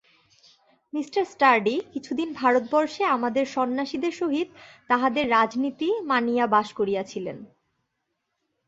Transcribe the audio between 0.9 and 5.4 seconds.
me Sturdy কিছুদিন ভারতবর্ষে আমাদের সন্ন্যাসীদের সহিত তাহাদের